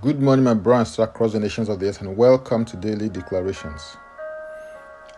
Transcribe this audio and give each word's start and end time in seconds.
Good 0.00 0.20
morning, 0.20 0.44
my 0.44 0.54
brothers 0.54 0.98
across 0.98 1.32
the 1.32 1.38
nations 1.38 1.68
of 1.68 1.78
the 1.78 1.86
earth, 1.86 2.00
and 2.00 2.16
welcome 2.16 2.64
to 2.64 2.76
Daily 2.76 3.08
Declarations. 3.08 3.96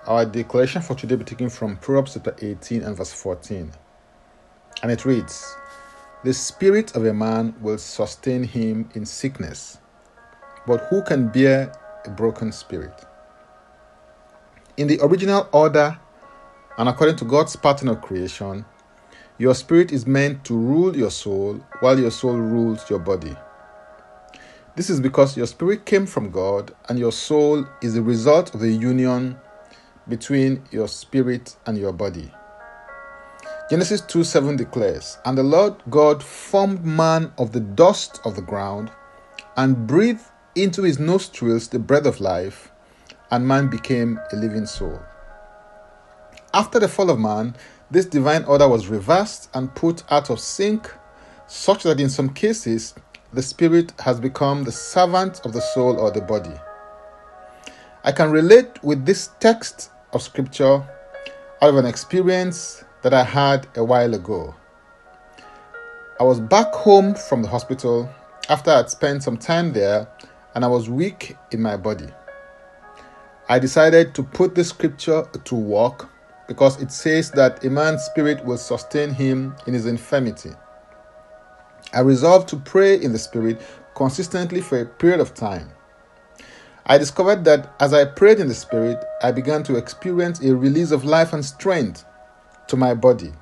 Our 0.06 0.26
declaration 0.26 0.82
for 0.82 0.94
today 0.94 1.14
will 1.14 1.20
be 1.20 1.24
taken 1.24 1.48
from 1.48 1.78
Proverbs 1.78 2.14
chapter 2.14 2.36
18 2.38 2.82
and 2.82 2.94
verse 2.94 3.12
14. 3.12 3.72
And 4.82 4.92
it 4.92 5.06
reads 5.06 5.56
The 6.24 6.34
spirit 6.34 6.96
of 6.96 7.06
a 7.06 7.14
man 7.14 7.54
will 7.62 7.78
sustain 7.78 8.42
him 8.42 8.90
in 8.94 9.06
sickness, 9.06 9.78
but 10.66 10.80
who 10.90 11.02
can 11.02 11.28
bear 11.28 11.72
a 12.04 12.10
broken 12.10 12.52
spirit? 12.52 13.06
In 14.76 14.88
the 14.88 15.00
original 15.00 15.48
order 15.52 15.98
and 16.76 16.88
according 16.88 17.16
to 17.16 17.24
God's 17.24 17.56
pattern 17.56 17.88
of 17.88 18.02
creation, 18.02 18.66
your 19.38 19.54
spirit 19.54 19.92
is 19.92 20.06
meant 20.06 20.44
to 20.44 20.54
rule 20.54 20.94
your 20.94 21.12
soul 21.12 21.60
while 21.80 21.98
your 21.98 22.10
soul 22.10 22.36
rules 22.36 22.90
your 22.90 22.98
body. 22.98 23.34
This 24.76 24.90
is 24.90 25.00
because 25.00 25.36
your 25.36 25.46
spirit 25.46 25.86
came 25.86 26.04
from 26.04 26.32
God 26.32 26.74
and 26.88 26.98
your 26.98 27.12
soul 27.12 27.64
is 27.80 27.94
the 27.94 28.02
result 28.02 28.52
of 28.54 28.60
the 28.60 28.72
union 28.72 29.36
between 30.08 30.64
your 30.72 30.88
spirit 30.88 31.54
and 31.66 31.78
your 31.78 31.92
body. 31.92 32.28
Genesis 33.70 34.00
2 34.00 34.24
7 34.24 34.56
declares, 34.56 35.16
And 35.24 35.38
the 35.38 35.44
Lord 35.44 35.76
God 35.90 36.24
formed 36.24 36.84
man 36.84 37.32
of 37.38 37.52
the 37.52 37.60
dust 37.60 38.20
of 38.24 38.34
the 38.34 38.42
ground 38.42 38.90
and 39.56 39.86
breathed 39.86 40.24
into 40.56 40.82
his 40.82 40.98
nostrils 40.98 41.68
the 41.68 41.78
breath 41.78 42.04
of 42.04 42.20
life, 42.20 42.72
and 43.30 43.46
man 43.46 43.68
became 43.68 44.18
a 44.32 44.36
living 44.36 44.66
soul. 44.66 45.00
After 46.52 46.80
the 46.80 46.88
fall 46.88 47.10
of 47.10 47.18
man, 47.18 47.54
this 47.92 48.06
divine 48.06 48.42
order 48.44 48.68
was 48.68 48.88
reversed 48.88 49.48
and 49.54 49.74
put 49.74 50.02
out 50.10 50.30
of 50.30 50.40
sync, 50.40 50.92
such 51.46 51.84
that 51.84 52.00
in 52.00 52.10
some 52.10 52.30
cases, 52.30 52.94
the 53.34 53.42
spirit 53.42 53.92
has 53.98 54.20
become 54.20 54.62
the 54.62 54.70
servant 54.70 55.40
of 55.44 55.52
the 55.52 55.60
soul 55.60 55.98
or 55.98 56.12
the 56.12 56.20
body. 56.20 56.54
I 58.04 58.12
can 58.12 58.30
relate 58.30 58.82
with 58.84 59.04
this 59.04 59.30
text 59.40 59.90
of 60.12 60.22
scripture 60.22 60.76
out 61.60 61.70
of 61.70 61.76
an 61.76 61.84
experience 61.84 62.84
that 63.02 63.12
I 63.12 63.24
had 63.24 63.66
a 63.74 63.82
while 63.82 64.14
ago. 64.14 64.54
I 66.20 66.22
was 66.22 66.38
back 66.38 66.72
home 66.74 67.16
from 67.16 67.42
the 67.42 67.48
hospital 67.48 68.08
after 68.48 68.70
I'd 68.70 68.88
spent 68.88 69.24
some 69.24 69.36
time 69.36 69.72
there 69.72 70.06
and 70.54 70.64
I 70.64 70.68
was 70.68 70.88
weak 70.88 71.36
in 71.50 71.60
my 71.60 71.76
body. 71.76 72.08
I 73.48 73.58
decided 73.58 74.14
to 74.14 74.22
put 74.22 74.54
this 74.54 74.68
scripture 74.68 75.24
to 75.44 75.54
work 75.56 76.08
because 76.46 76.80
it 76.80 76.92
says 76.92 77.32
that 77.32 77.64
a 77.64 77.70
man's 77.70 78.04
spirit 78.04 78.44
will 78.44 78.58
sustain 78.58 79.10
him 79.10 79.56
in 79.66 79.74
his 79.74 79.86
infirmity. 79.86 80.52
I 81.94 82.00
resolved 82.00 82.48
to 82.48 82.56
pray 82.56 83.00
in 83.00 83.12
the 83.12 83.18
spirit 83.18 83.60
consistently 83.94 84.60
for 84.60 84.80
a 84.80 84.86
period 84.86 85.20
of 85.20 85.34
time. 85.34 85.70
I 86.86 86.98
discovered 86.98 87.44
that 87.46 87.72
as 87.80 87.94
I 87.94 88.04
prayed 88.04 88.40
in 88.40 88.48
the 88.48 88.54
Spirit, 88.54 89.02
I 89.22 89.32
began 89.32 89.62
to 89.64 89.76
experience 89.76 90.40
a 90.40 90.54
release 90.54 90.90
of 90.90 91.04
life 91.04 91.32
and 91.32 91.42
strength 91.42 92.04
to 92.68 92.76
my 92.76 92.92
body, 92.92 93.32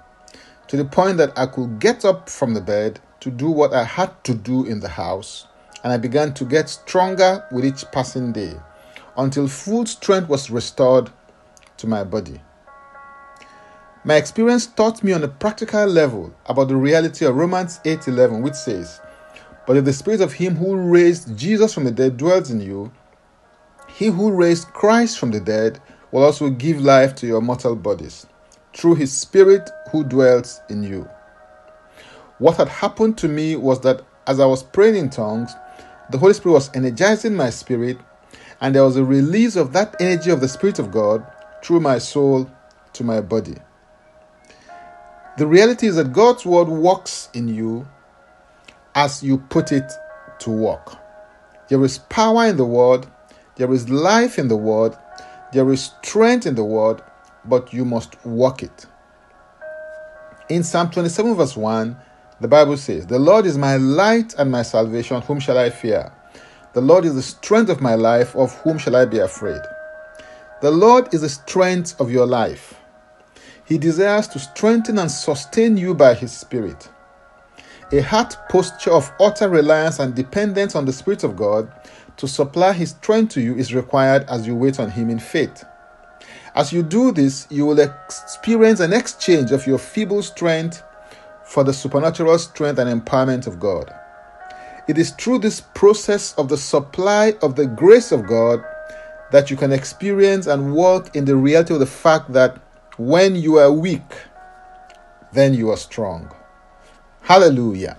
to 0.68 0.76
the 0.76 0.84
point 0.84 1.16
that 1.16 1.36
I 1.36 1.46
could 1.46 1.80
get 1.80 2.04
up 2.04 2.28
from 2.28 2.54
the 2.54 2.60
bed 2.60 3.00
to 3.18 3.30
do 3.30 3.50
what 3.50 3.74
I 3.74 3.82
had 3.82 4.22
to 4.24 4.34
do 4.34 4.64
in 4.64 4.78
the 4.78 4.88
house, 4.88 5.48
and 5.82 5.92
I 5.92 5.96
began 5.96 6.34
to 6.34 6.44
get 6.44 6.68
stronger 6.68 7.44
with 7.50 7.64
each 7.64 7.84
passing 7.90 8.30
day 8.32 8.54
until 9.16 9.48
full 9.48 9.86
strength 9.86 10.28
was 10.28 10.50
restored 10.50 11.10
to 11.78 11.88
my 11.88 12.04
body. 12.04 12.40
My 14.04 14.16
experience 14.16 14.66
taught 14.66 15.04
me 15.04 15.12
on 15.12 15.22
a 15.22 15.28
practical 15.28 15.86
level 15.86 16.34
about 16.46 16.66
the 16.66 16.74
reality 16.74 17.24
of 17.24 17.36
Romans 17.36 17.78
8:11 17.84 18.42
which 18.42 18.56
says, 18.56 19.00
"But 19.64 19.76
if 19.76 19.84
the 19.84 19.92
spirit 19.92 20.20
of 20.20 20.32
him 20.32 20.56
who 20.56 20.74
raised 20.74 21.36
Jesus 21.36 21.72
from 21.72 21.84
the 21.84 21.92
dead 21.92 22.16
dwells 22.16 22.50
in 22.50 22.60
you, 22.60 22.90
he 23.86 24.06
who 24.06 24.32
raised 24.32 24.72
Christ 24.72 25.20
from 25.20 25.30
the 25.30 25.38
dead 25.38 25.80
will 26.10 26.24
also 26.24 26.50
give 26.50 26.80
life 26.80 27.14
to 27.14 27.28
your 27.28 27.40
mortal 27.40 27.76
bodies 27.76 28.26
through 28.74 28.96
his 28.96 29.12
Spirit 29.12 29.70
who 29.92 30.02
dwells 30.02 30.60
in 30.68 30.82
you. 30.82 31.08
What 32.38 32.56
had 32.56 32.68
happened 32.68 33.16
to 33.18 33.28
me 33.28 33.54
was 33.54 33.82
that 33.82 34.02
as 34.26 34.40
I 34.40 34.46
was 34.46 34.64
praying 34.64 34.96
in 34.96 35.10
tongues, 35.10 35.54
the 36.10 36.18
Holy 36.18 36.34
Spirit 36.34 36.54
was 36.54 36.70
energizing 36.74 37.36
my 37.36 37.50
spirit, 37.50 37.98
and 38.60 38.74
there 38.74 38.82
was 38.82 38.96
a 38.96 39.04
release 39.04 39.54
of 39.54 39.72
that 39.74 39.94
energy 40.00 40.32
of 40.32 40.40
the 40.40 40.48
Spirit 40.48 40.80
of 40.80 40.90
God 40.90 41.24
through 41.62 41.78
my 41.78 41.98
soul 41.98 42.50
to 42.94 43.04
my 43.04 43.20
body. 43.20 43.58
The 45.38 45.46
reality 45.46 45.86
is 45.86 45.96
that 45.96 46.12
God's 46.12 46.44
word 46.44 46.68
works 46.68 47.28
in 47.34 47.48
you 47.48 47.88
as 48.94 49.22
you 49.22 49.38
put 49.38 49.72
it 49.72 49.90
to 50.40 50.50
work. 50.50 50.96
There 51.68 51.82
is 51.84 51.98
power 51.98 52.46
in 52.46 52.56
the 52.56 52.66
word 52.66 53.06
there 53.56 53.72
is 53.72 53.88
life 53.90 54.38
in 54.38 54.48
the 54.48 54.56
word, 54.56 54.96
there 55.52 55.70
is 55.72 55.92
strength 56.02 56.46
in 56.46 56.54
the 56.54 56.64
word, 56.64 57.02
but 57.44 57.72
you 57.72 57.84
must 57.84 58.24
work 58.24 58.62
it. 58.62 58.86
In 60.48 60.62
Psalm 60.62 60.90
27, 60.90 61.34
verse 61.34 61.56
1, 61.56 61.96
the 62.40 62.48
Bible 62.48 62.76
says, 62.76 63.06
The 63.06 63.18
Lord 63.18 63.44
is 63.44 63.58
my 63.58 63.76
light 63.76 64.34
and 64.38 64.50
my 64.50 64.62
salvation, 64.62 65.20
whom 65.22 65.38
shall 65.38 65.58
I 65.58 65.68
fear? 65.70 66.12
The 66.72 66.80
Lord 66.80 67.04
is 67.04 67.14
the 67.14 67.22
strength 67.22 67.68
of 67.68 67.82
my 67.82 67.94
life, 67.94 68.34
of 68.34 68.54
whom 68.60 68.78
shall 68.78 68.96
I 68.96 69.04
be 69.04 69.18
afraid? 69.18 69.60
The 70.62 70.70
Lord 70.70 71.12
is 71.12 71.20
the 71.20 71.28
strength 71.28 72.00
of 72.00 72.10
your 72.10 72.26
life. 72.26 72.74
He 73.64 73.78
desires 73.78 74.28
to 74.28 74.38
strengthen 74.38 74.98
and 74.98 75.10
sustain 75.10 75.76
you 75.76 75.94
by 75.94 76.14
His 76.14 76.32
Spirit. 76.32 76.88
A 77.92 78.00
heart 78.00 78.36
posture 78.48 78.90
of 78.90 79.12
utter 79.20 79.48
reliance 79.48 79.98
and 79.98 80.14
dependence 80.14 80.74
on 80.74 80.84
the 80.84 80.92
Spirit 80.92 81.24
of 81.24 81.36
God 81.36 81.70
to 82.16 82.26
supply 82.26 82.72
His 82.72 82.90
strength 82.90 83.34
to 83.34 83.40
you 83.40 83.54
is 83.54 83.74
required 83.74 84.24
as 84.28 84.46
you 84.46 84.56
wait 84.56 84.80
on 84.80 84.90
Him 84.90 85.10
in 85.10 85.18
faith. 85.18 85.64
As 86.54 86.72
you 86.72 86.82
do 86.82 87.12
this, 87.12 87.46
you 87.50 87.64
will 87.64 87.80
experience 87.80 88.80
an 88.80 88.92
exchange 88.92 89.52
of 89.52 89.66
your 89.66 89.78
feeble 89.78 90.22
strength 90.22 90.82
for 91.44 91.64
the 91.64 91.72
supernatural 91.72 92.38
strength 92.38 92.78
and 92.78 93.02
empowerment 93.02 93.46
of 93.46 93.58
God. 93.58 93.92
It 94.88 94.98
is 94.98 95.12
through 95.12 95.38
this 95.38 95.60
process 95.60 96.34
of 96.34 96.48
the 96.48 96.56
supply 96.56 97.34
of 97.40 97.56
the 97.56 97.66
grace 97.66 98.10
of 98.12 98.26
God 98.26 98.64
that 99.30 99.50
you 99.50 99.56
can 99.56 99.72
experience 99.72 100.46
and 100.46 100.74
walk 100.74 101.14
in 101.16 101.24
the 101.24 101.36
reality 101.36 101.72
of 101.72 101.80
the 101.80 101.86
fact 101.86 102.32
that 102.32 102.58
when 103.06 103.36
you 103.36 103.58
are 103.58 103.72
weak, 103.72 104.00
then 105.32 105.54
you 105.54 105.70
are 105.70 105.76
strong. 105.76 106.30
Hallelujah. 107.22 107.98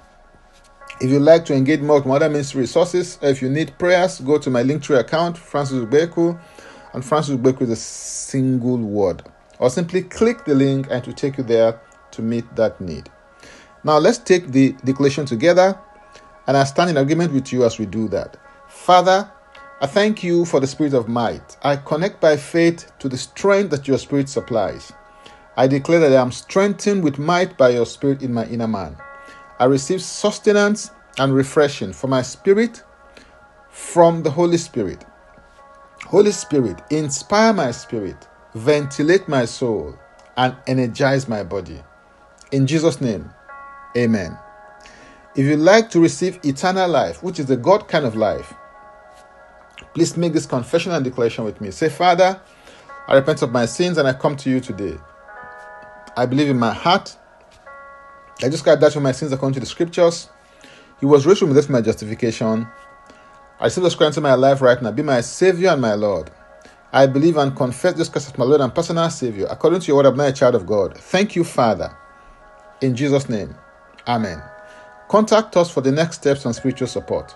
If 1.02 1.10
you'd 1.10 1.22
like 1.22 1.46
to 1.46 1.54
engage 1.54 1.82
more 1.82 2.00
with 2.00 2.08
other 2.08 2.30
ministry 2.30 2.62
resources, 2.62 3.18
if 3.22 3.42
you 3.42 3.50
need 3.50 3.78
prayers, 3.78 4.20
go 4.20 4.38
to 4.38 4.50
my 4.50 4.64
Linktree 4.64 5.00
account, 5.00 5.38
Francis 5.38 5.84
Ubeku, 5.84 6.40
and 6.94 7.04
Francis 7.04 7.36
Ubeku 7.36 7.62
is 7.62 7.70
a 7.72 7.76
single 7.76 8.78
word. 8.78 9.24
Or 9.60 9.70
simply 9.70 10.04
click 10.04 10.46
the 10.46 10.56
link 10.56 10.88
and 10.90 11.02
it 11.02 11.08
will 11.08 11.14
take 11.14 11.38
you 11.38 11.44
there 11.44 11.82
to 12.12 12.22
meet 12.22 12.56
that 12.56 12.80
need. 12.80 13.10
Now 13.84 13.98
let's 13.98 14.18
take 14.18 14.48
the 14.48 14.74
declaration 14.86 15.26
together, 15.26 15.78
and 16.48 16.56
I 16.56 16.64
stand 16.64 16.92
in 16.92 16.98
agreement 16.98 17.34
with 17.34 17.52
you 17.52 17.66
as 17.66 17.80
we 17.80 17.86
do 17.86 18.08
that. 18.10 18.38
Father, 18.70 19.30
I 19.84 19.86
thank 19.86 20.24
you 20.24 20.46
for 20.46 20.62
the 20.62 20.68
spirit 20.68 20.94
of 20.94 21.10
might. 21.10 21.58
I 21.62 21.76
connect 21.76 22.22
by 22.22 22.38
faith 22.38 22.94
to 23.00 23.10
the 23.10 23.18
strength 23.18 23.72
that 23.72 23.86
your 23.86 23.98
spirit 23.98 24.30
supplies. 24.30 24.94
I 25.58 25.68
declare 25.68 26.00
that 26.00 26.14
I 26.14 26.22
am 26.22 26.32
strengthened 26.32 27.04
with 27.04 27.20
might 27.20 27.58
by 27.58 27.72
your 27.72 27.86
spirit 27.86 28.24
in 28.24 28.34
my 28.34 28.46
inner 28.46 28.70
man. 28.70 28.96
I 29.60 29.66
receive 29.66 30.02
sustenance 30.02 30.92
and 31.20 31.36
refreshing 31.36 31.92
for 31.92 32.08
my 32.08 32.22
spirit 32.22 32.82
from 33.72 34.24
the 34.24 34.32
Holy 34.32 34.56
Spirit. 34.56 35.04
Holy 36.06 36.32
Spirit, 36.32 36.82
inspire 36.90 37.52
my 37.52 37.72
spirit, 37.72 38.30
ventilate 38.54 39.28
my 39.28 39.44
soul, 39.44 40.00
and 40.38 40.56
energize 40.66 41.28
my 41.28 41.44
body. 41.44 41.84
In 42.54 42.68
Jesus' 42.68 43.02
name, 43.02 43.30
amen. 43.98 44.38
If 45.36 45.46
you'd 45.46 45.60
like 45.60 45.90
to 45.90 46.00
receive 46.00 46.40
eternal 46.46 46.88
life, 46.88 47.22
which 47.22 47.38
is 47.38 47.48
the 47.48 47.58
God 47.58 47.90
kind 47.90 48.06
of 48.06 48.16
life, 48.16 48.54
please 49.94 50.18
make 50.18 50.34
this 50.34 50.46
confession 50.46 50.92
and 50.92 51.04
declaration 51.04 51.44
with 51.44 51.62
me. 51.62 51.72
Say, 51.72 51.90
Father, 51.90 52.40
I 53.08 53.16
repent 53.16 53.42
of 53.42 53.52
my 53.52 53.66
sins 53.66 53.98
and 53.98 54.08
I 54.08 54.14
come 54.14 54.36
to 54.38 54.50
you 54.50 54.60
today. 54.60 54.98
I 56.16 56.26
believe 56.26 56.50
in 56.50 56.60
my 56.60 56.74
heart 56.74 57.18
I 58.42 58.50
just 58.50 58.66
got 58.66 58.80
that 58.80 58.94
for 58.94 59.00
my 59.00 59.12
sins 59.12 59.32
according 59.32 59.54
to 59.56 59.60
the 59.60 59.66
scriptures. 59.66 60.30
He 61.00 61.06
was 61.06 61.26
raised 61.26 61.40
from 61.40 61.50
the 61.50 61.56
death 61.56 61.68
for 61.68 61.74
my 61.74 61.82
justification. 61.82 62.68
I 63.60 63.66
receive 63.66 63.84
the 63.84 63.90
Christ 63.90 64.18
into 64.18 64.22
my 64.22 64.34
life 64.34 64.62
right 64.62 64.82
now. 64.82 64.92
Be 64.92 65.04
my 65.04 65.22
Savior 65.22 65.70
and 65.70 65.82
my 65.82 65.94
Lord. 65.94 66.32
I 66.92 67.06
believe 67.08 67.38
and 67.38 67.56
confess 67.56 67.94
this 67.94 68.10
Christ 68.10 68.30
as 68.30 68.38
my 68.38 68.46
Lord 68.46 68.62
and 68.62 68.74
personal 68.74 69.10
Savior. 69.10 69.48
According 69.50 69.82
to 69.82 69.88
your 69.88 69.98
word, 69.98 70.08
I'm 70.08 70.18
now 70.18 70.26
a 70.26 70.34
child 70.34 70.56
of 70.56 70.66
God. 70.66 70.98
Thank 70.98 71.36
you, 71.36 71.44
Father. 71.44 71.96
In 72.82 72.96
Jesus' 72.96 73.30
name, 73.30 73.56
Amen. 74.08 74.42
Contact 75.08 75.56
us 75.56 75.72
for 75.72 75.82
the 75.82 75.92
next 75.92 76.18
steps 76.18 76.46
on 76.46 76.54
spiritual 76.54 76.88
support. 76.88 77.36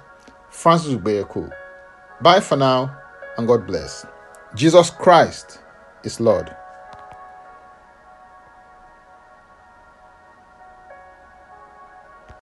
Francis 0.51 0.93
Ubeyeku. 0.93 1.51
Bye 2.21 2.41
for 2.41 2.57
now 2.57 2.95
and 3.37 3.47
God 3.47 3.65
bless. 3.65 4.05
Jesus 4.53 4.89
Christ 4.89 5.59
is 6.03 6.19
Lord. 6.19 6.53